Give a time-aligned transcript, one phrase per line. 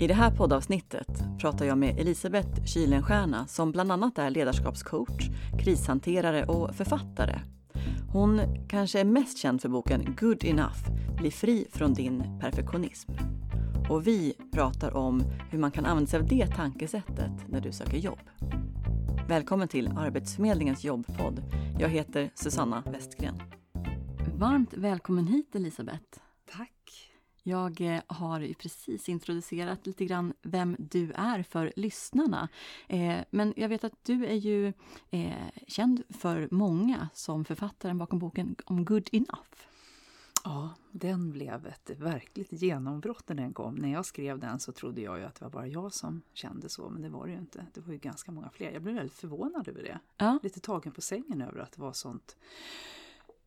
[0.00, 5.28] I det här poddavsnittet pratar jag med Elisabeth Kylenstierna som bland annat är ledarskapscoach,
[5.58, 7.40] krishanterare och författare.
[8.12, 13.12] Hon kanske är mest känd för boken Good enough, bli fri från din perfektionism.
[13.90, 17.98] Och vi pratar om hur man kan använda sig av det tankesättet när du söker
[17.98, 18.20] jobb.
[19.28, 21.42] Välkommen till Arbetsförmedlingens jobbpodd.
[21.78, 23.42] Jag heter Susanna Westgren.
[24.36, 26.27] Varmt välkommen hit Elisabeth.
[27.48, 32.48] Jag eh, har ju precis introducerat lite grann vem du är för lyssnarna.
[32.88, 34.72] Eh, men jag vet att du är ju
[35.10, 35.32] eh,
[35.66, 39.54] känd för många som författaren bakom boken om Good Enough.
[40.44, 43.74] Ja, den blev ett verkligt genombrott när den kom.
[43.74, 46.68] När jag skrev den så trodde jag ju att det var bara jag som kände
[46.68, 47.66] så, men det var det ju inte.
[47.74, 48.72] Det var ju ganska många fler.
[48.72, 49.98] Jag blev väldigt förvånad över det.
[50.16, 50.38] Ja.
[50.42, 52.36] Lite tagen på sängen över att det var sånt,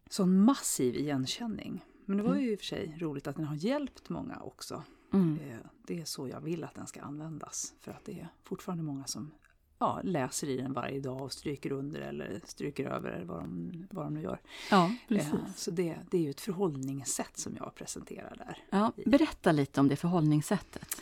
[0.10, 1.86] sån massiv igenkänning.
[2.12, 4.84] Men det var ju i och för sig roligt att den har hjälpt många också.
[5.14, 5.40] Mm.
[5.50, 5.58] Eh,
[5.88, 7.74] Det är så jag vill att den ska användas.
[7.80, 9.32] För att det är fortfarande många som
[9.80, 13.72] ja, läser i den varje dag och stryker under eller stryker över eller vad de,
[13.92, 14.40] vad de nu gör.
[14.72, 15.34] Ja, precis.
[15.34, 18.58] Eh, Så det, det är ju ett förhållningssätt som jag presenterar där.
[18.70, 21.02] Ja, berätta lite om det förhållningssättet.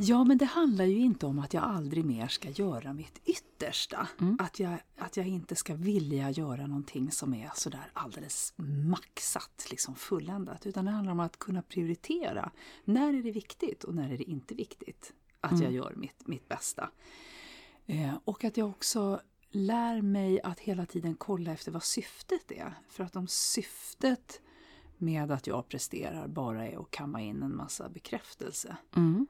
[0.00, 4.08] Ja, men det handlar ju inte om att jag aldrig mer ska göra mitt yttersta.
[4.20, 4.36] Mm.
[4.40, 8.54] Att, jag, att jag inte ska vilja göra någonting som är sådär alldeles
[8.88, 10.66] maxat, liksom fulländat.
[10.66, 12.50] Utan det handlar om att kunna prioritera.
[12.84, 15.62] När är det viktigt och när är det inte viktigt att Mm.
[15.64, 16.90] jag gör mitt, mitt bästa?
[17.86, 22.74] Eh, och att jag också lär mig att hela tiden kolla efter vad syftet är.
[22.88, 24.40] För att om syftet
[24.98, 29.26] med att jag presterar bara är att kamma in en massa bekräftelse Mm.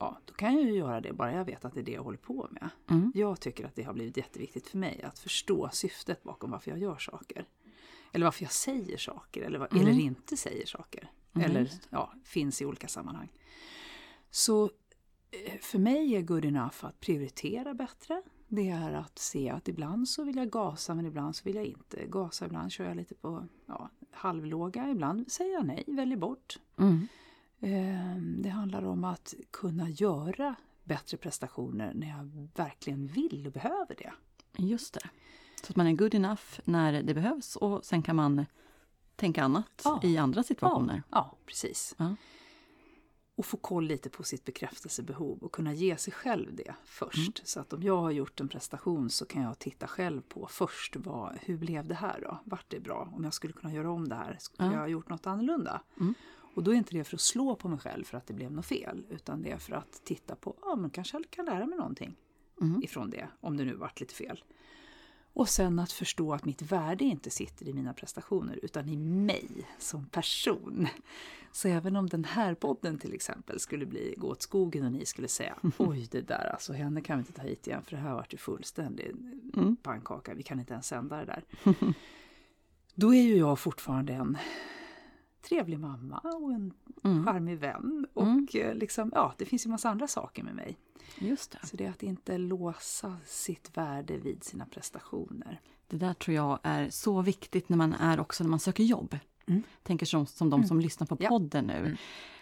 [0.00, 2.02] Ja, då kan jag ju göra det bara jag vet att det är det jag
[2.02, 2.70] håller på med.
[2.90, 3.12] Mm.
[3.14, 6.80] Jag tycker att det har blivit jätteviktigt för mig att förstå syftet bakom varför jag
[6.80, 7.44] gör saker.
[8.12, 9.82] Eller varför jag säger saker eller, Mm.
[9.88, 11.10] eller inte säger saker.
[11.34, 13.28] Mm, eller ja, finns i olika sammanhang.
[14.30, 14.64] Så
[15.30, 18.22] eh, för mig är good enough att prioritera bättre.
[18.48, 21.64] Det är att se att ibland så vill jag gasa men ibland så vill jag
[21.64, 22.46] inte gasa.
[22.46, 26.58] Ibland kör jag lite på ja, halvlåga, ibland säger jag nej, väljer bort.
[26.78, 27.08] Mm.
[27.60, 30.54] Eh, Det handlar om att kunna göra
[30.84, 34.12] bättre prestationer när jag verkligen vill och behöver det.
[34.56, 35.08] Just det.
[35.62, 38.46] Så att man är good enough när det behövs och sen kan man
[39.16, 40.00] tänka annat Ja.
[40.02, 41.02] i andra situationer.
[41.10, 41.94] Ja, precis.
[41.98, 42.16] Ja.
[43.34, 47.48] Och få koll lite på sitt bekräftelsebehov och kunna ge sig själv det först.
[47.48, 50.96] Så att om jag har gjort en prestation så kan jag titta själv på först
[50.96, 52.38] vad, hur blev det här då?
[52.44, 53.08] Vart det bra?
[53.12, 54.72] Om jag skulle kunna göra om det här, skulle Ja.
[54.74, 55.82] jag ha gjort något annorlunda?
[56.00, 56.14] Mm.
[56.54, 58.52] Och då är inte det för att slå på mig själv för att det blev
[58.52, 61.66] något fel, utan det är för att titta på, ja men kanske jag kan lära
[61.66, 62.16] mig någonting
[62.62, 62.82] Mm.
[62.82, 64.44] ifrån det, om det nu vart lite fel.
[65.32, 69.48] Och sen att förstå att mitt värde inte sitter i mina prestationer utan i mig
[69.78, 70.88] som person.
[71.52, 75.06] Så även om den här podden till exempel skulle bli gå åt skogen och ni
[75.06, 78.02] skulle säga oj det där alltså henne kan vi inte ta hit igen för det
[78.02, 79.10] här vart ju fullständig
[79.56, 79.76] Mm.
[79.76, 81.44] pannkaka, vi kan inte ens sända det där.
[82.94, 84.38] Då är ju jag fortfarande en
[85.42, 86.72] trevlig mamma och en
[87.04, 87.24] Mm.
[87.26, 88.46] charmig vän och Mm.
[88.54, 90.78] eh, liksom, ja det finns ju massa andra saker med mig.
[91.18, 91.66] Just det.
[91.66, 95.60] Så det är att inte låsa sitt värde vid sina prestationer.
[95.88, 99.18] Det där tror jag är så viktigt när man är också när man söker jobb.
[99.46, 99.62] Mm.
[99.82, 100.68] Tänker som, som de Mm.
[100.68, 101.28] som lyssnar på Ja.
[101.28, 101.76] podden nu.
[101.78, 101.96] Mm.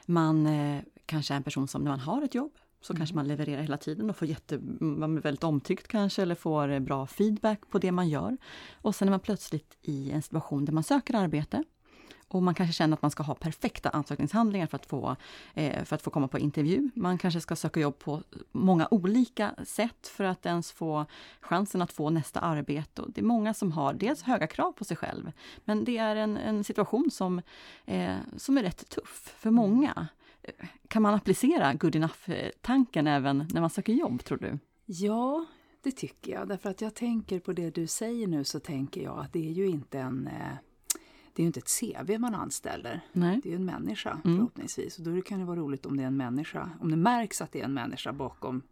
[0.06, 2.98] Man eh, kanske är en person som när man har ett jobb så Mm.
[2.98, 6.68] kanske man levererar hela tiden och får jätte, man blir väldigt omtyckt kanske eller får
[6.70, 8.36] eh, bra feedback på det man gör.
[8.82, 11.64] Och sen är man plötsligt i en situation där man söker arbete
[12.28, 15.16] och man kanske känner att man ska ha perfekta ansökningshandlingar för att få,
[15.54, 16.90] eh, för att få komma på intervju.
[16.94, 18.22] Man kanske ska söka jobb på
[18.52, 21.04] många olika sätt för att ens få
[21.40, 23.02] chansen att få nästa arbete.
[23.02, 25.32] Och det är många som har dels höga krav på sig själv,
[25.64, 27.42] men det är en, en situation som,
[27.86, 30.08] eh, som är rätt tuff för många.
[30.42, 34.58] Eh, Kan man applicera good enough-tanken även när man söker jobb, tror du?
[34.86, 35.46] Ja,
[35.82, 36.48] det tycker jag.
[36.48, 39.52] Därför att jag tänker på det du säger nu så tänker jag att det är
[39.52, 40.56] ju inte en eh,
[41.38, 43.00] det är ju inte ett CV man anställer.
[43.12, 43.40] Nej.
[43.42, 44.36] Det är ju en människa Mm.
[44.36, 44.98] förhoppningsvis.
[44.98, 46.70] Och då kan det vara roligt om det är en människa.
[46.80, 48.62] Om det märks att det är en människa bakom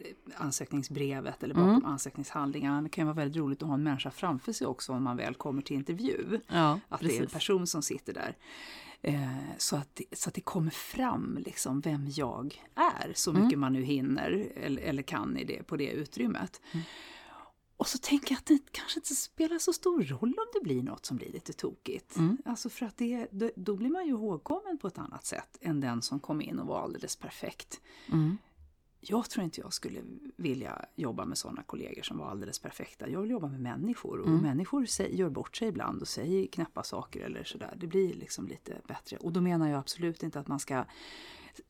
[0.00, 0.06] eh,
[0.36, 1.84] ansökningsbrevet eller bakom Mm.
[1.84, 2.82] ansökningshandlingarna.
[2.82, 5.34] Det kan vara väldigt roligt att ha en människa framför sig också om man väl
[5.34, 6.40] kommer till intervju.
[6.48, 8.36] Ja, Att det är en person som sitter där.
[9.02, 13.42] Eh, så, att, så att det kommer fram liksom vem jag är, så Mm.
[13.44, 16.60] mycket man nu hinner eller, eller kan i det, på det utrymmet.
[16.72, 16.84] Mm.
[17.76, 20.82] Och så tänker jag att det kanske inte spelar så stor roll om det blir
[20.82, 22.16] något som blir lite tokigt.
[22.16, 22.38] Mm.
[22.44, 26.02] Alltså för att det, då, blir man ju ihågkommen på ett annat sätt än den
[26.02, 27.80] som kom in och var alldeles perfekt.
[28.12, 28.38] Mm.
[29.00, 30.00] Jag tror inte jag skulle
[30.36, 33.08] vilja jobba med sådana kollegor som var alldeles perfekta.
[33.08, 34.42] Jag vill jobba med människor och Mm.
[34.42, 37.74] människor gör bort sig ibland och säger knäppa saker eller sådär.
[37.80, 39.16] Det blir liksom lite bättre.
[39.16, 40.84] Och då menar jag absolut inte att man ska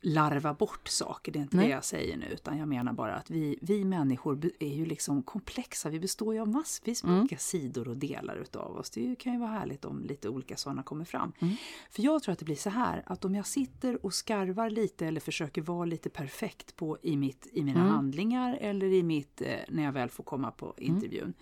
[0.01, 1.67] larva bort saker, det är inte Nej.
[1.67, 5.23] det jag säger nu, utan jag menar bara att vi, vi människor är ju liksom
[5.23, 7.21] komplexa, vi består ju av massvis med Mm.
[7.21, 8.91] olika sidor och delar utav oss.
[8.91, 11.33] Det kan ju vara härligt om lite olika sådana kommer fram.
[11.39, 11.55] Mm.
[11.91, 15.07] För jag tror att det blir så här, att om jag sitter och skarvar lite
[15.07, 17.93] eller försöker vara lite perfekt på, i, mitt, i mina Mm.
[17.93, 21.35] handlingar eller i mitt, eh, när jag väl får komma på intervjun,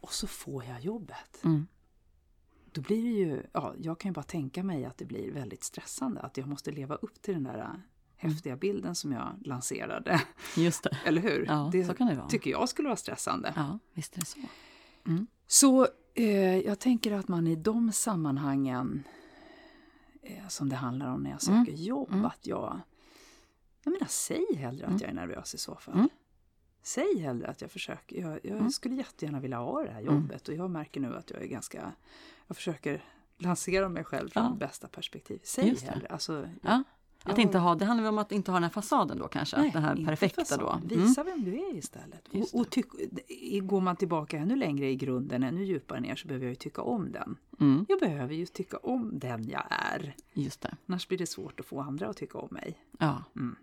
[0.00, 1.66] och så får jag jobbet Mm.
[2.76, 5.64] Då blir det ju, ja, jag kan ju bara tänka mig att det blir väldigt
[5.64, 7.66] stressande att jag måste leva upp till den där äh,
[8.16, 10.22] häftiga bilden som jag lanserade.
[10.56, 10.98] Just det.
[11.06, 11.44] Eller hur?
[11.48, 12.28] Ja, det så kan det vara.
[12.28, 13.52] tycker jag skulle vara stressande.
[13.56, 14.38] Ja, visst är det så.
[15.46, 19.02] Så eh, jag tänker att man i de sammanhangen
[20.22, 21.74] eh, som det handlar om när jag söker Mm.
[21.84, 22.24] jobb, Mm.
[22.24, 22.80] att jag...
[23.84, 24.96] Jag menar, säg hellre Mm.
[24.96, 26.08] att jag är nervös i så fall.
[26.86, 27.06] Mm.
[27.14, 28.20] Säg hellre att jag försöker.
[28.20, 28.70] Jag, jag Mm.
[28.70, 30.14] skulle jättegärna vilja ha det här Mm.
[30.14, 31.92] jobbet och jag märker nu att jag är ganska...
[32.46, 33.04] Jag försöker
[33.38, 34.50] lansera mig själv från Ja.
[34.58, 35.40] bästa perspektiv.
[35.44, 35.92] Säg Just det.
[35.92, 36.06] hellre.
[36.08, 36.82] Alltså, Ja.
[37.22, 39.56] Att inte ha, det handlar väl om att inte ha den här fasaden då kanske?
[39.58, 40.60] Nej, det här perfekta fasad.
[40.60, 40.70] då?
[40.70, 40.88] Mm.
[40.88, 42.28] Visa vem du är istället.
[42.28, 42.86] Och, och tyck,
[43.62, 46.82] går man tillbaka ännu längre i grunden, ännu djupare ner, så behöver jag ju tycka
[46.82, 47.36] om den.
[47.60, 47.86] Mm.
[47.88, 50.14] Jag behöver ju tycka om den jag är.
[50.32, 50.76] Just det.
[50.86, 52.78] Annars blir det svårt att få andra att tycka om mig.
[52.98, 53.24] Ja.
[53.36, 53.56] Mm.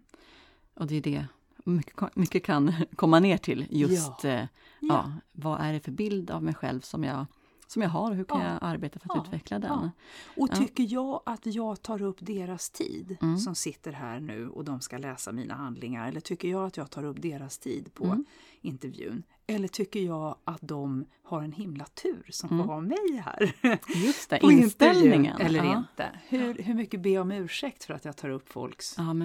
[0.74, 1.26] Och det är det
[1.64, 3.68] mycket, mycket kan komma ner till.
[3.70, 4.30] Just Ja.
[4.32, 4.48] ja.
[4.80, 7.26] ja, vad är det för bild av mig själv som jag,
[7.68, 8.48] som jag har och hur kan Ja.
[8.48, 9.90] jag arbeta för att utveckla den?
[10.38, 13.38] Och tycker jag att jag tar upp deras tid Mm.
[13.38, 16.92] som sitter här nu och de ska läsa mina handlingar eller tycker jag att jag
[16.92, 18.26] tar upp deras tid på Mm.
[18.62, 19.24] intervjun?
[19.48, 22.66] Eller tycker jag att de har en himla tur som Mm.
[22.68, 23.56] får ha mig här?
[24.06, 25.38] Just det, inställningen.
[25.42, 25.78] Eller ja.
[25.78, 26.20] inte.
[26.28, 29.16] Hur, hur mycket ber jag om ursäkt för att jag tar upp folks Ja,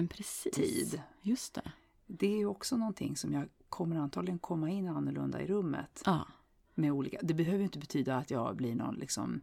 [0.53, 1.01] tid?
[1.21, 1.71] Just det.
[2.11, 6.01] Det är också någonting som jag kommer antagligen komma in annorlunda i rummet.
[6.05, 6.27] Ja,
[6.75, 7.17] med olika.
[7.21, 9.41] Det behöver ju inte betyda att jag blir någon liksom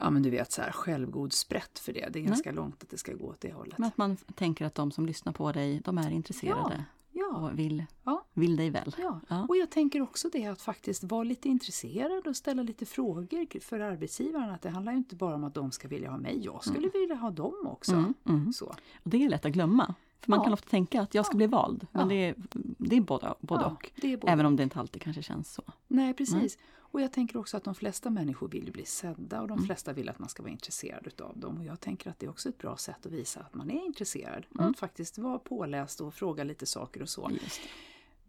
[0.00, 2.08] Ja men du vet så här självgod sprätt för det.
[2.12, 3.78] Det är ganska långt att det ska gå åt det hållet.
[3.78, 7.58] men att man tänker att de som lyssnar på dig, de är intresserade ja, och
[7.58, 8.24] vill, Ja.
[8.34, 8.94] vill dig väl.
[8.98, 9.20] ja.
[9.28, 9.46] Ja.
[9.48, 13.80] Och jag tänker också det att faktiskt vara lite intresserad och ställa lite frågor för
[13.80, 14.50] arbetsgivaren.
[14.50, 16.88] Att det handlar ju inte bara om att de ska vilja ha mig, jag skulle
[16.88, 17.92] vilja ha dem också.
[17.92, 18.52] Mm, mm.
[18.52, 18.66] Så.
[19.04, 19.94] Och det är lätt att glömma.
[20.20, 20.44] För man Ja.
[20.44, 21.86] kan ofta tänka att jag ska bli vald.
[21.92, 22.34] Men det, är,
[22.78, 23.90] det är både, både och.
[24.02, 25.62] både Även om det inte alltid kanske känns så.
[25.88, 26.58] Nej, precis.
[26.90, 29.66] Och jag tänker också att de flesta människor vill bli sedda och de Mm.
[29.66, 31.58] flesta vill att man ska vara intresserad utav dem.
[31.58, 33.84] Och jag tänker att det är också ett bra sätt att visa att man är
[33.86, 34.46] intresserad.
[34.58, 34.70] Mm.
[34.70, 37.30] Att faktiskt vara påläst och fråga lite saker och så.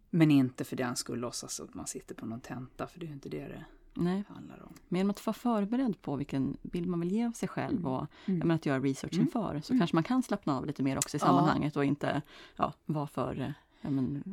[0.09, 3.07] Men inte för den skull låtsas att man sitter på någon tenta, för det är
[3.07, 3.65] ju inte det det
[4.03, 4.73] Nej, handlar om.
[4.87, 7.99] men genom att vara förberedd på vilken bild man vill ge av sig själv och
[8.25, 8.37] Mm.
[8.39, 9.25] jag menar, att göra research Mm.
[9.25, 9.79] inför så Mm.
[9.79, 11.25] kanske man kan slappna av lite mer också i Ja.
[11.25, 12.21] sammanhanget och inte
[12.55, 13.51] ja, vara för, eh,
[13.81, 14.23] ja, men,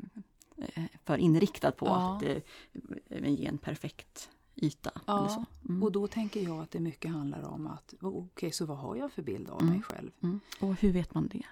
[0.56, 2.16] eh, för inriktad på Ja.
[2.16, 4.90] att eh, ge en perfekt yta.
[5.06, 5.44] Ja, Eller så.
[5.68, 5.82] Mm.
[5.82, 9.12] Och då tänker jag att det mycket handlar om att, okej, så vad har jag
[9.12, 9.72] för bild av Mm.
[9.72, 10.10] mig själv?
[10.22, 10.40] Mm.
[10.60, 11.42] Och hur vet man det?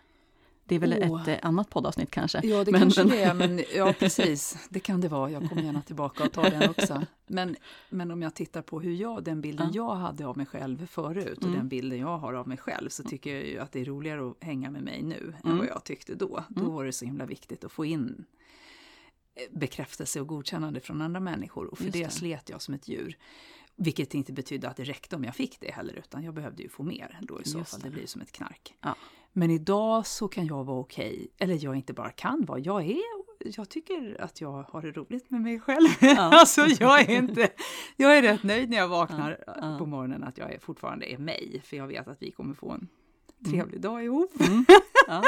[0.67, 1.23] Det är väl Åh.
[1.23, 2.41] ett eh, annat poddavsnitt kanske?
[2.47, 5.31] Ja, det Men- kanske men- det är, men ja precis, det kan det vara.
[5.31, 7.03] Jag kommer gärna tillbaka och tar den också.
[7.27, 7.57] Men,
[7.91, 9.89] men om jag tittar på hur jag, den bilden Ja.
[9.89, 11.57] jag hade av mig själv förut och Mm.
[11.59, 14.31] den bilden jag har av mig själv så tycker jag ju att det är roligare
[14.31, 15.59] att hänga med mig nu än Mm.
[15.59, 16.45] vad jag tyckte då.
[16.49, 16.73] Då Mm.
[16.75, 18.25] var det så himla viktigt att få in
[19.35, 22.11] eh, bekräftelse och godkännande från andra människor och för Just det det.
[22.11, 23.19] slet jag som ett djur.
[23.77, 26.69] Vilket inte betydde att det räckte om jag fick det heller, utan jag behövde ju
[26.69, 27.81] få mer då i så Just fall.
[27.81, 27.89] det.
[27.89, 28.75] Det blir som ett knark.
[28.81, 28.97] Ja.
[29.37, 33.25] Men idag så kan jag vara okej, eller jag inte bara kan vara, jag är
[33.45, 35.89] jag tycker att jag har det roligt med mig själv.
[36.01, 36.21] Ja.
[36.41, 37.49] alltså jag är inte,
[37.97, 39.79] jag är rätt nöjd när jag vaknar Ja, ja.
[39.79, 42.71] på morgonen att jag är, fortfarande är mig, för jag vet att vi kommer få
[42.71, 42.89] en
[43.51, 44.41] trevlig dag ihop.
[44.41, 44.65] Mm.
[45.07, 45.23] Ja.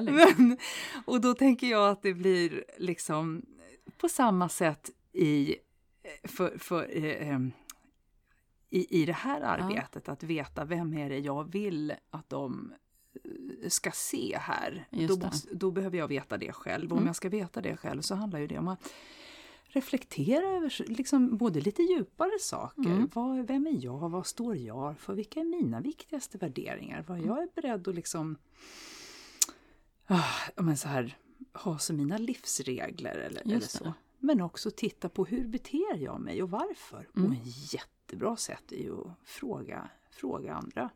[0.00, 0.58] Men,
[1.04, 3.42] och då tänker jag att det blir liksom
[3.98, 5.56] på samma sätt i,
[6.24, 7.52] för, för, eh, em,
[8.70, 12.72] i, i det här arbetet, att veta vem är det jag vill att de
[13.68, 14.86] ska se här.
[14.90, 16.86] Då, måste, då behöver jag veta det själv.
[16.86, 17.06] Och om Mm.
[17.06, 18.92] jag ska veta det själv så handlar ju det om att
[19.66, 22.82] reflektera över liksom både lite djupare saker.
[22.90, 23.10] Mm.
[23.14, 24.08] Vad, vem är jag?
[24.08, 25.14] Vad står jag för?
[25.14, 27.04] Vilka är mina viktigaste värderingar?
[27.08, 28.36] Vad jag är beredd att liksom
[30.06, 30.24] ah,
[30.56, 31.16] men så här,
[31.52, 33.84] ha som mina livsregler eller, eller så.
[33.84, 33.92] det.
[34.18, 37.08] Men också titta på hur beter jag mig och varför.
[37.16, 37.28] Mm.
[37.28, 40.90] Och en jättebra sätt är ju att fråga, fråga andra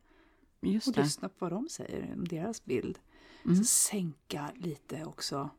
[0.60, 1.02] Just och det.
[1.02, 2.98] lyssna på vad de säger om deras bild.
[3.44, 3.56] Mm.
[3.56, 5.50] Så sänka lite också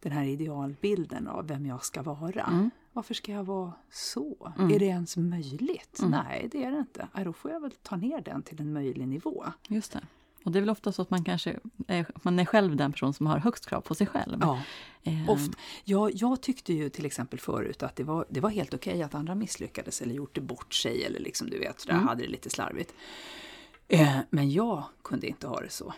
[0.00, 2.42] den här idealbilden av vem jag ska vara.
[2.42, 2.70] Mm.
[2.92, 4.52] Varför ska jag vara så?
[4.58, 4.70] Mm.
[4.74, 5.98] Är det ens möjligt?
[5.98, 6.10] Mm.
[6.10, 7.08] Nej, det är det inte.
[7.14, 9.44] Nej, då får jag väl ta ner den till en möjlig nivå.
[9.68, 10.00] Just det.
[10.44, 13.14] Och det är väl ofta så att man kanske är, man är själv den person
[13.14, 14.38] som har högst krav på sig själv.
[14.40, 14.62] Ja,
[15.04, 15.58] Eh, ofta.
[15.84, 19.14] Jag, jag tyckte ju till exempel förut att det var, det var helt okej att
[19.14, 22.08] andra misslyckades eller gjort det bort sig eller liksom du vet, sådär, Mm.
[22.08, 22.94] hade det lite slarvigt.
[23.88, 25.94] Eh, men jag kunde inte ha det så.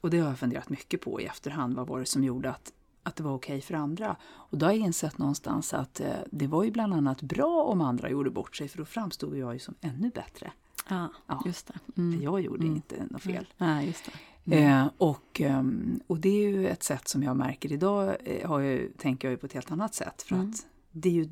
[0.00, 1.74] Och det har jag funderat mycket på i efterhand.
[1.74, 4.16] Vad var det som gjorde att, att det var okej för andra?
[4.24, 7.80] Och då har jag insett någonstans att eh, det var ju bland annat bra om
[7.80, 10.52] andra gjorde bort sig för då framstod jag ju som ännu bättre.
[10.88, 11.42] Ja, Ja.
[11.46, 11.74] just det.
[11.94, 12.22] För Mm.
[12.22, 12.76] jag gjorde Mm.
[12.76, 13.46] inte något fel.
[13.56, 14.12] Ja, just det.
[14.56, 14.80] Mm.
[14.86, 18.60] Eh, och, ehm, och det är ju ett sätt som jag märker idag, eh, har
[18.60, 20.22] jag, tänker jag ju på ett helt annat sätt.
[20.22, 20.50] För Mm.
[20.50, 21.28] att det är ju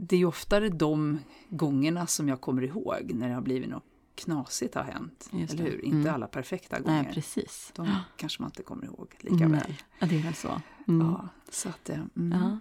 [0.00, 3.84] det är ju oftare de gångerna som jag kommer ihåg när det har blivit något
[4.18, 5.28] knasigt har hänt.
[5.32, 5.84] Eller hur?
[5.84, 6.14] Inte Mm.
[6.14, 7.02] alla perfekta gånger.
[7.02, 7.70] Nej, precis.
[7.74, 9.60] de kanske man inte kommer ihåg lika Nej.
[9.60, 9.74] väl.
[9.98, 10.60] Ja, det är väl så.
[10.88, 11.06] Mm.
[11.06, 12.32] Ja, så att, mm.
[12.32, 12.58] Ja.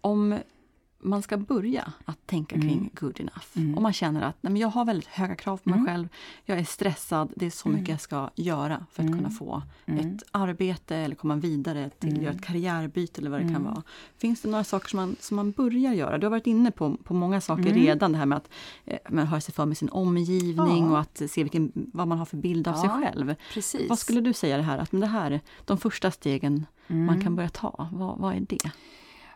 [0.00, 0.38] Om
[1.08, 2.90] man ska börja att tänka kring Mm.
[3.00, 3.44] good enough.
[3.56, 3.76] Mm.
[3.76, 5.86] Om man känner att nej, men jag har väldigt höga krav på mig Mm.
[5.92, 6.08] själv.
[6.44, 7.32] Jag är stressad.
[7.36, 7.90] Det är så mycket Mm.
[7.90, 9.18] jag ska göra för att Mm.
[9.18, 13.64] kunna få ett arbete eller komma vidare till göra ett karriärbyte eller vad det kan
[13.64, 13.82] vara.
[14.18, 16.18] Finns det några saker som man, som man börjar göra?
[16.18, 18.12] Du har varit inne på, på många saker redan.
[18.12, 18.50] Det här med att
[18.84, 20.90] eh, man hör sig för med sin omgivning Ja.
[20.90, 23.34] och att se vilken, vad man har för bild av sig Ja, själv.
[23.54, 23.88] Precis.
[23.88, 27.36] Vad skulle du säga det här, att men det här, de första stegen man kan
[27.36, 28.70] börja ta, vad, vad är det?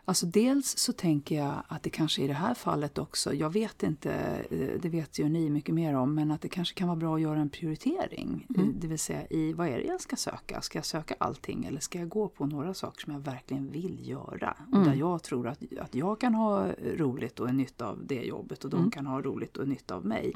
[0.05, 3.83] Alltså dels så tänker jag att det kanske i det här fallet också, jag vet
[3.83, 4.13] inte,
[4.51, 7.15] eh, det vet ju ni mycket mer om, men att det kanske kan vara bra
[7.15, 8.45] att göra en prioritering.
[8.55, 8.61] Mm.
[8.69, 10.61] Eh, Det vill säga i vad är det jag ska söka?
[10.61, 14.09] Ska jag söka allting eller ska jag gå på några saker som jag verkligen vill
[14.09, 14.57] göra?
[14.67, 14.87] Och Mm.
[14.87, 16.67] där jag tror att, att jag kan ha
[16.97, 18.91] roligt och en nytta av det jobbet och de Mm.
[18.91, 20.33] kan ha roligt och nytta av mig.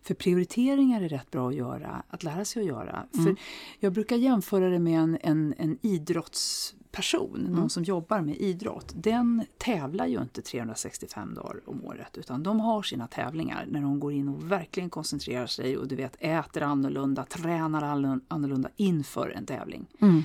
[0.00, 0.06] Mm.
[0.06, 3.06] För prioriteringar är rätt bra att göra, att lära sig att göra.
[3.14, 3.24] Mm.
[3.24, 3.36] För
[3.80, 7.52] jag brukar jämföra det med en, en, en idrottsperson, Mm.
[7.52, 8.92] någon som jobbar med idrott.
[8.96, 14.00] Den tävlar ju inte 365 dagar om året utan de har sina tävlingar när de
[14.00, 17.82] går in och verkligen koncentrerar sig och du vet äter annorlunda, tränar
[18.28, 19.86] annorlunda inför en tävling.
[20.00, 20.22] Mm.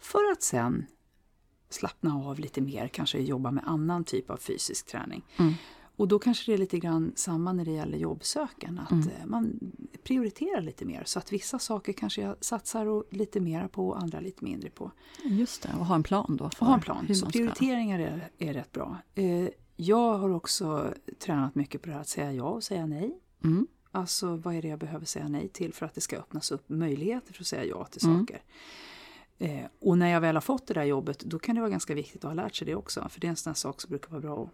[0.00, 0.86] För att sen
[1.70, 5.22] slappna av lite mer, kanske jobba med annan typ av fysisk träning.
[5.36, 5.54] Mm.
[5.96, 8.78] Och då kanske det är lite grann samma när det gäller jobbsöken.
[8.78, 9.08] Att Mm.
[9.08, 9.58] eh, man
[10.02, 11.02] prioriterar lite mer.
[11.06, 14.90] Så att vissa saker kanske jag satsar lite mer på och andra lite mindre på.
[15.24, 16.50] Just det, och ha en plan då.
[16.50, 17.14] För Och ha en plan.
[17.14, 18.96] Så prioriteringar är, är rätt bra.
[19.14, 23.18] Eh, jag har också tränat mycket på det här att säga ja och säga nej.
[23.44, 23.66] Mm.
[23.90, 26.68] Alltså vad är det jag behöver säga nej till för att det ska öppnas upp
[26.68, 28.20] möjligheter för att säga ja till Mm.
[28.20, 28.42] saker.
[29.38, 31.94] Eh, och när jag väl har fått det där jobbet då kan det vara ganska
[31.94, 33.08] viktigt att ha lärt sig det också.
[33.10, 34.50] För det är en sån sak som brukar vara bra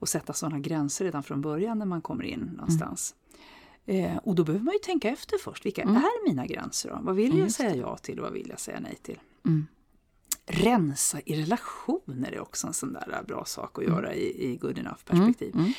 [0.00, 3.14] att sätta sådana gränser redan från början när man kommer in någonstans.
[3.86, 5.66] Eh, och då behöver man ju tänka efter först.
[5.66, 5.96] Vilka Mm.
[5.96, 6.98] är mina gränser då?
[7.02, 9.18] Vad vill jag Just säga ja till och vad vill jag säga nej till?
[9.46, 9.66] Mm.
[10.46, 13.94] Rensa i relationer är också en sån där bra sak att Mm.
[13.96, 15.54] göra i, i good enough perspektiv.
[15.54, 15.72] Mm.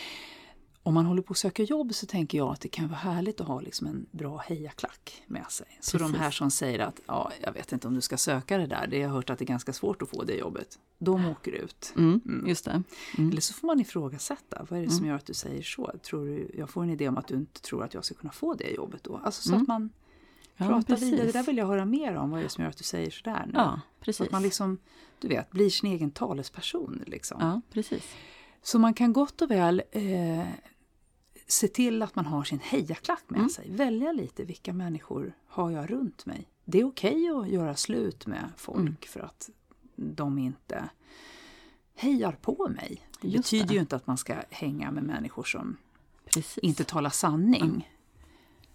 [0.89, 3.41] Om man håller på att söka jobb så tänker jag att det kan vara härligt
[3.41, 5.67] att ha liksom en bra hejaklack med sig.
[5.81, 6.19] Så de Precis.
[6.21, 8.97] här som säger att ja, jag vet inte om du ska söka det där, det
[8.97, 10.79] jag har hört att det är ganska svårt att få det jobbet.
[10.99, 11.93] De åker ut.
[11.97, 12.21] Mm.
[12.25, 12.47] Mm.
[12.47, 12.83] Just det.
[13.17, 13.29] Mm.
[13.31, 15.91] Eller så får man ifrågasätta, vad är det som gör att du säger så?
[16.03, 18.33] Tror du, jag får en idé om att du inte tror att jag ska kunna
[18.33, 19.21] få det jobbet då.
[19.23, 19.61] Alltså så Mm.
[19.61, 19.89] att man
[20.57, 21.13] Ja, pratar precis.
[21.13, 22.83] vidare, det där vill jag höra mer om, vad är det som gör att du
[22.83, 23.51] säger sådär nu?
[23.55, 24.21] Ja, så precis.
[24.21, 24.77] att man liksom,
[25.19, 27.03] du vet, blir sin egen talesperson.
[27.07, 27.37] Liksom.
[27.41, 28.03] Ja, precis.
[28.63, 30.39] Så man kan gott och väl eh,
[31.51, 33.49] se till att man har sin hejaklack med Mm.
[33.49, 33.71] sig.
[33.71, 36.47] Välja lite vilka människor har jag runt mig.
[36.65, 38.95] Det är okej att göra slut med folk Mm.
[39.07, 39.49] för att
[39.95, 40.89] de inte
[41.95, 43.07] hejar på mig.
[43.21, 43.73] Det Just betyder det.
[43.73, 45.77] ju inte att man ska hänga med människor som
[46.25, 46.57] precis.
[46.57, 47.61] inte talar sanning.
[47.63, 47.81] Mm.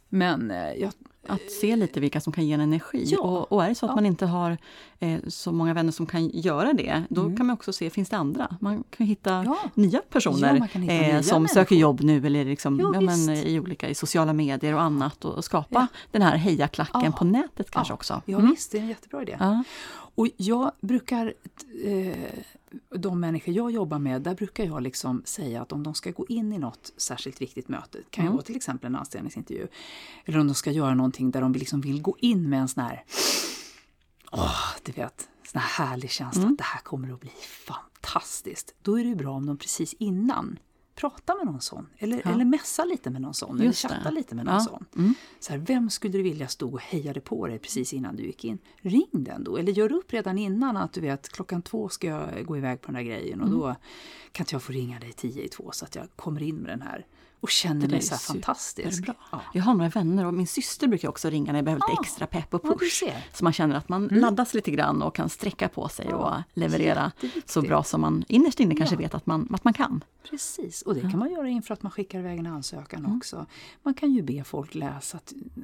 [0.09, 0.93] Men eh, jag,
[1.27, 3.05] Att se lite vilka som kan ge en energi.
[3.07, 3.21] Ja.
[3.21, 3.95] Och, och är det så att Ja.
[3.95, 4.59] man inte har
[4.99, 7.37] eh, så många vänner som kan göra det, då Mm.
[7.37, 8.57] kan man också se, finns det andra?
[8.61, 11.55] Man kan hitta ja, nya personer hitta eh, nya som människor.
[11.55, 15.35] söker jobb nu eller liksom, Jo, men, i olika i sociala medier och annat och,
[15.35, 17.13] och skapa den här hejaklacken Ja.
[17.13, 18.23] på nätet kanske också.
[18.25, 18.51] ja Mm.
[18.51, 19.39] visst, det är en jättebra idé.
[20.17, 21.35] Och jag brukar,
[21.85, 22.17] eh,
[22.97, 26.27] de människor jag jobbar med, där brukar jag liksom säga att om de ska gå
[26.29, 28.33] in i något särskilt viktigt möte, kan ju Mm.
[28.37, 29.67] vara till exempel en anställningsintervju,
[30.25, 32.83] eller om de ska göra någonting där de liksom vill gå in med en sån
[32.85, 33.05] här,
[34.33, 36.53] åh, du vet, sån här härlig känsla Mm.
[36.53, 37.31] att det här kommer att bli
[37.67, 38.75] fantastiskt.
[38.83, 40.59] Då är det ju bra om de precis innan
[40.95, 42.31] pratar med någon sån, eller, Ja.
[42.33, 44.11] eller mässar lite med någon sån, eller Just det.
[44.11, 44.61] lite med någon Ja.
[44.61, 44.85] sån.
[44.97, 45.15] Mm.
[45.41, 48.45] Så här, vem skulle du vilja stå och hejade på dig precis innan du gick
[48.45, 48.59] in?
[48.77, 52.47] Ring den då, eller gör upp redan innan att du vet klockan två ska jag
[52.47, 53.59] gå iväg på den här grejen och Mm.
[53.59, 53.75] då
[54.33, 56.71] kan inte jag få ringa dig tio i två så att jag kommer in med
[56.71, 57.07] den här
[57.45, 59.05] och känner mig så fantastisk.
[59.33, 59.41] Ja.
[59.53, 62.03] Jag har några vänner och min syster brukar också ringa när jag behöver lite Ja.
[62.03, 63.03] extra pepp och push.
[63.33, 64.21] så man känner att man Mm.
[64.21, 67.13] laddas lite grann och kan sträcka på sig Ja, och leverera
[67.47, 68.99] så bra som man innerst inne kanske Ja.
[68.99, 70.05] vet att man, att man kan.
[70.31, 73.17] Precis, och det kan man göra inför att man skickar iväg en ansökan Mm.
[73.17, 73.47] också.
[73.83, 75.19] Man kan ju be folk läsa,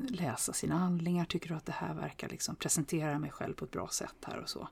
[0.09, 1.25] läsa sina handlingar.
[1.25, 4.39] Tycker du att det här verkar liksom presentera mig själv på ett bra sätt här
[4.43, 4.69] och så.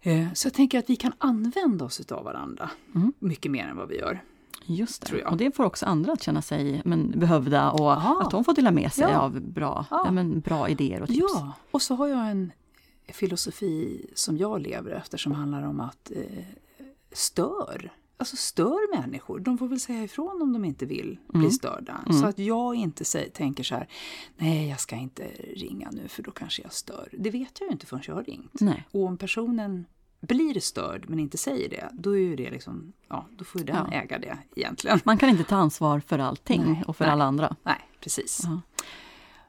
[0.00, 3.12] Eh, Så jag tänker att vi kan använda oss av varandra Mm.
[3.18, 4.22] mycket mer än vad vi gör.
[4.70, 5.24] Just det.
[5.24, 8.22] Och det får också andra att känna sig men, behövda och Aha.
[8.22, 9.18] att de får dela med sig Ja.
[9.20, 10.02] av bra, Ja.
[10.04, 10.10] ja.
[10.10, 11.18] men, bra idéer och tips.
[11.34, 12.52] Ja, och så har jag en
[13.12, 16.44] filosofi som jag lever efter som handlar om att eh,
[17.12, 17.92] stör.
[18.16, 19.40] Alltså stör människor.
[19.40, 21.50] De får väl säga ifrån om de inte vill bli Mm.
[21.50, 21.96] störda.
[22.06, 22.20] Mm.
[22.20, 23.88] Så att jag inte säger, tänker så här,
[24.36, 25.24] nej jag ska inte
[25.56, 27.08] ringa nu för då kanske jag stör.
[27.18, 28.60] Det vet jag ju inte förrän jag har ringt.
[28.60, 28.84] Nej.
[28.90, 29.84] Och om personen
[30.20, 33.66] blir störd men inte säger det, då är ju det liksom, ja då får ju
[33.66, 33.98] den Ja.
[33.98, 35.00] äga det egentligen.
[35.04, 37.12] Man kan inte ta ansvar för allting Nej, och för nej.
[37.12, 37.56] alla andra.
[37.62, 38.40] Nej, precis.
[38.44, 38.60] Ja.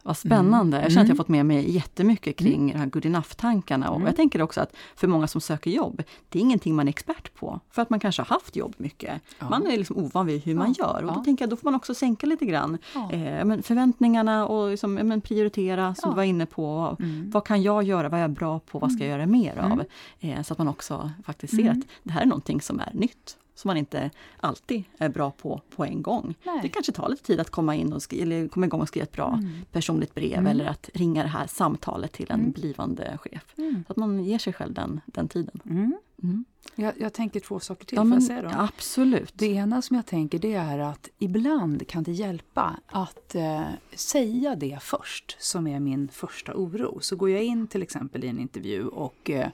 [0.04, 0.82] Vad spännande!
[0.82, 1.18] Jag känner att jag Mm.
[1.18, 3.90] fått med mig jättemycket kring de här good enough-tankarna.
[3.90, 4.06] Och Mm.
[4.08, 7.34] jag tänker också att för många som söker jobb, det är ingenting man är expert
[7.36, 7.60] på.
[7.72, 9.22] För att man kanske har haft jobb mycket.
[9.40, 9.50] Ja.
[9.50, 10.96] Man är liksom ovan vid hur man Ja, gör.
[11.04, 11.24] Och då ja.
[11.24, 12.78] tänker jag, då får man också sänka lite grann
[13.12, 16.96] eh, men förväntningarna och liksom, men prioritera, som du var inne på.
[17.00, 17.30] Mm.
[17.32, 18.10] Vad kan jag göra?
[18.10, 18.80] Vad är jag bra på?
[18.80, 19.72] Vad ska jag göra mer av?
[19.72, 19.86] Mm.
[20.20, 21.80] Eh, så att man också faktiskt ser Mm.
[21.80, 23.38] att det här är någonting som är nytt.
[23.60, 26.36] Som man inte alltid är bra på på en gång.
[26.44, 26.60] Nej.
[26.62, 29.04] Det kanske tar lite tid att komma in och skri- eller komma igång och skriva
[29.04, 29.50] ett bra Mm.
[29.72, 30.48] personligt brev Mm.
[30.48, 32.52] eller att ringa det här samtalet till en Mm.
[32.52, 33.54] blivande chef.
[33.58, 33.84] Mm.
[33.88, 35.60] Så att man ger sig själv den, den tiden.
[35.66, 35.94] Mm.
[36.24, 36.46] Mm.
[36.76, 39.32] Jag, jag tänker två saker till, Ja, men, säga absolut.
[39.36, 43.62] Det ena som jag tänker det är att ibland kan det hjälpa att eh,
[43.96, 46.98] säga det först, som är min första oro.
[47.02, 49.48] Så går jag in till exempel i en intervju och, eh,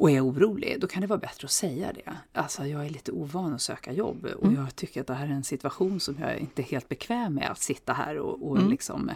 [0.00, 2.12] och är orolig, då kan det vara bättre att säga det.
[2.32, 4.60] Alltså jag är lite ovan att söka jobb och Mm.
[4.62, 7.50] jag tycker att det här är en situation som jag inte är helt bekväm med,
[7.50, 8.70] att sitta här och, och Mm.
[8.70, 9.10] liksom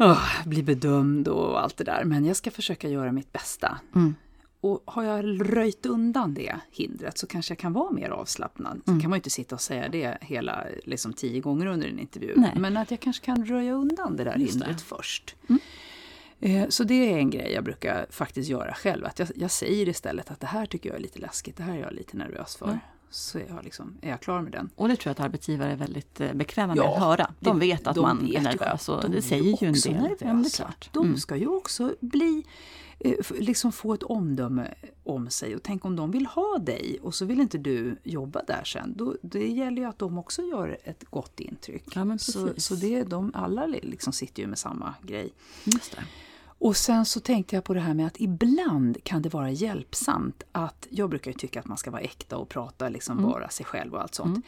[0.00, 2.04] eh, bli bedömd och allt det där.
[2.04, 3.78] Men jag ska försöka göra mitt bästa.
[3.94, 4.14] Mm.
[4.60, 8.80] Och har jag röjt undan det hindret så kanske jag kan vara mer avslappnad.
[8.84, 9.00] Så Mm.
[9.02, 12.34] kan man ju inte sitta och säga det hela liksom, tio gånger under en intervju.
[12.36, 12.52] Nej.
[12.56, 14.64] Men att jag kanske kan röja undan det där Just det.
[14.66, 15.34] hindret först.
[15.48, 15.60] Mm.
[16.40, 19.04] Eh, så det är en grej jag brukar faktiskt göra själv.
[19.04, 21.74] Att jag, jag säger istället att det här tycker jag är lite läskigt, det här
[21.76, 22.66] är jag lite nervös för.
[22.66, 22.78] Mm.
[23.10, 24.70] Så är jag, liksom, är jag klar med den.
[24.74, 27.30] Och det tror jag att arbetsgivare är väldigt eh, bekväma med Ja, att höra.
[27.40, 29.72] De det- vet att de man vet är nervös och de det säger ju en
[29.74, 30.16] del.
[30.20, 30.72] Ja, nervösa.
[30.92, 31.18] De Mm.
[31.18, 32.44] ska ju också bli,
[32.98, 35.54] eh, liksom få ett omdöme om sig.
[35.56, 38.94] Och tänk om de vill ha dig och så vill inte du jobba där sen.
[38.96, 41.84] Då, det gäller ju att de också gör ett gott intryck.
[41.94, 45.32] Ja, men så så det, de alla liksom sitter ju med samma grej.
[45.64, 46.02] Just det.
[46.58, 50.42] Och sen så tänkte jag på det här med att ibland kan det vara hjälpsamt
[50.52, 53.30] att, jag brukar ju tycka att man ska vara äkta och prata liksom Mm.
[53.30, 54.28] bara sig själv och allt sånt.
[54.36, 54.42] Mm.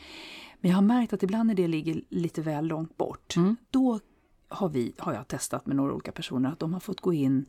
[0.61, 3.57] Men jag har märkt att ibland när det ligger lite väl långt bort, Mm.
[3.71, 4.01] då
[4.49, 7.45] har, vi, har jag testat med några olika personer att de har fått gå in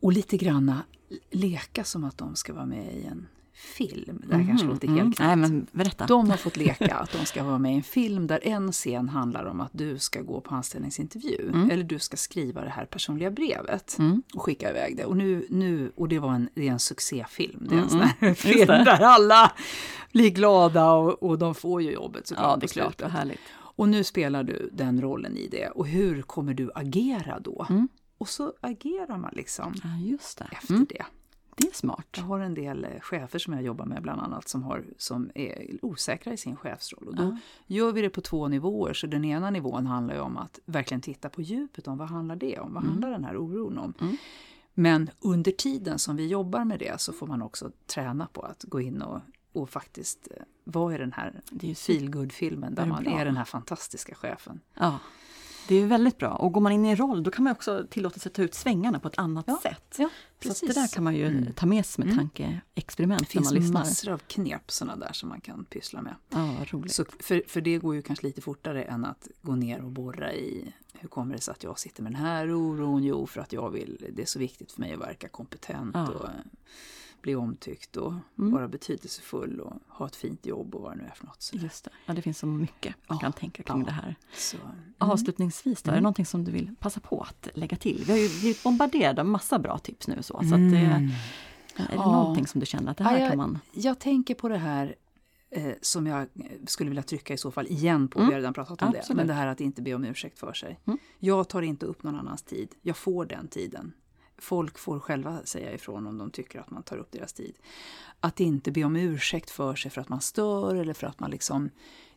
[0.00, 0.82] och lite granna
[1.30, 4.22] leka som att de ska vara med i en film.
[4.28, 4.98] Det här kanske Mhm, låter mm.
[4.98, 5.28] helt knäppt.
[5.28, 6.06] Nej, men berätta.
[6.06, 9.08] De har fått leka att de ska vara med i en film där en scen
[9.08, 11.48] handlar om att du ska gå på anställningsintervju.
[11.54, 11.70] Mm.
[11.70, 14.22] Eller du ska skriva det här personliga brevet Mm.
[14.34, 15.04] och skicka iväg det.
[15.04, 17.66] Och, nu, nu, och det, var en, det är en succéfilm.
[17.68, 18.34] Det är en Mm, sån här mm.
[18.34, 19.52] film där alla
[20.12, 22.94] blir glada och, och de får ju jobbet såklart Ja, det är klart.
[22.94, 23.12] slutet.
[23.12, 23.40] Härligt.
[23.74, 25.68] Och nu spelar du den rollen i det.
[25.68, 27.66] Och hur kommer du agera då?
[27.70, 27.88] Mm.
[28.18, 30.16] Och så agerar man liksom Ja,
[30.52, 30.86] efter Mm.
[30.88, 31.04] det.
[31.56, 32.06] Det är smart.
[32.16, 35.30] Jag har en del eh, chefer som jag jobbar med bland annat som, har, som
[35.34, 37.08] är osäkra i sin chefsroll.
[37.08, 37.36] Och då Ja.
[37.66, 38.94] gör vi det på två nivåer.
[38.94, 42.58] Så den ena nivån handlar om att verkligen titta på djupet om vad handlar det
[42.58, 42.74] om?
[42.74, 42.90] Vad Mm.
[42.90, 43.94] handlar den här oron om?
[44.00, 44.16] Mm.
[44.74, 48.62] Men under tiden som vi jobbar med det så får man också träna på att
[48.68, 49.20] gå in och,
[49.52, 51.40] och faktiskt eh, vara i den här
[51.74, 53.12] feelgood-filmen där man bra?
[53.20, 54.60] är den här fantastiska chefen.
[54.74, 54.98] Ja,
[55.68, 56.28] det är väldigt bra.
[56.34, 58.42] Och går man in i en roll, då kan man också tillåta sig att ta
[58.42, 59.94] ut svängarna på ett annat Ja, sätt.
[59.98, 60.08] ja,
[60.42, 60.74] Så att det precis.
[60.74, 61.52] där kan man ju Mm.
[61.52, 62.18] ta med sig med Mm.
[62.28, 63.80] tankeexperiment Det när finns man lyssnar.
[63.80, 66.14] massor av knep såna där som man kan pyssla med.
[66.30, 66.92] Ja, roligt.
[66.94, 70.32] Så för, för det går ju kanske lite fortare än att gå ner och borra
[70.32, 73.04] i hur kommer det sig att jag sitter med den här oron?
[73.04, 76.08] Jo, för att jag vill, det är så viktigt för mig att verka kompetent Ja.
[76.08, 76.28] och
[77.22, 78.52] bli omtyckt och Mm.
[78.52, 81.50] vara betydelsefull och ha ett fint jobb och vad det nu är för något.
[81.52, 81.90] Just det.
[82.06, 83.84] Ja, det finns så mycket man Ja, kan tänka kring ja.
[83.86, 84.16] det här.
[84.34, 84.68] så, mm.
[84.98, 86.02] Avslutningsvis, då, är det Mm.
[86.02, 88.02] någonting som du vill passa på att lägga till?
[88.06, 90.16] Vi har ju blivit bombarderade av massa bra tips nu.
[90.16, 91.04] Så, så att det, Mm.
[91.76, 92.12] är det Ja.
[92.12, 93.58] någonting som du känner att det här Ja, jag- kan man...
[93.72, 94.94] Jag tänker på det här
[95.50, 96.26] eh, som jag eh,
[96.66, 98.28] skulle vilja trycka i så fall igen på, Mm.
[98.28, 99.16] vi har redan pratat om det, Absolut.
[99.16, 100.80] men det här att inte be om ursäkt för sig.
[100.84, 100.98] Mm.
[101.18, 103.92] Jag tar inte upp någon annans tid, jag får den tiden.
[104.38, 107.54] Folk får själva säga ifrån om de tycker att man tar upp deras tid.
[108.20, 111.30] Att inte be om ursäkt för sig för att man stör eller för att man
[111.30, 111.70] liksom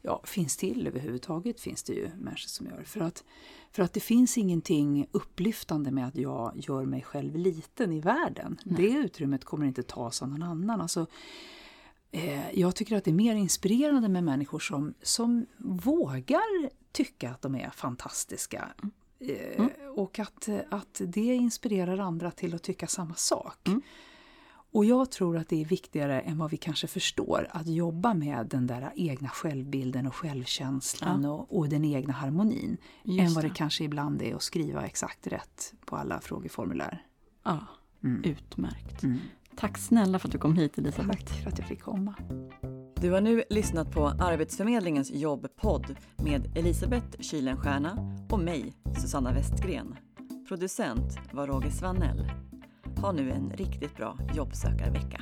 [0.05, 2.83] ja, finns till överhuvudtaget finns det ju människor som gör.
[2.83, 3.23] För att,
[3.71, 8.59] för att det finns ingenting upplyftande med att jag gör mig själv liten i världen.
[8.63, 10.81] Det utrymmet kommer inte tas av någon annan.
[10.81, 11.07] Alltså,
[12.11, 17.41] eh, jag tycker att det är mer inspirerande med människor som, som vågar tycka att
[17.41, 18.73] de är fantastiska.
[19.19, 23.67] Eh, Och att, att det inspirerar andra till att tycka samma sak.
[23.67, 23.81] Mm.
[24.75, 28.47] Och jag tror att det är viktigare än vad vi kanske förstår att jobba med
[28.47, 31.29] den där egna självbilden och självkänslan ja.
[31.29, 32.77] och, och, den egna harmonin.
[33.03, 37.05] Just än vad det, det kanske ibland är att skriva exakt rätt på alla frågeformulär.
[37.43, 37.59] Ja,
[38.03, 38.23] mm.
[38.23, 39.03] utmärkt.
[39.03, 39.19] Mm.
[39.55, 41.25] Tack snälla för att du kom hit Elisabeth.
[41.25, 42.15] Tack för att jag fick komma.
[43.05, 49.95] Du har nu lyssnat på Arbetsförmedlingens jobbpodd med Elisabeth Kylenstierna och mig, Susanna Westgren.
[50.47, 52.31] Producent var Roger Svanell.
[52.97, 55.21] Ha nu en riktigt bra jobbsökarvecka.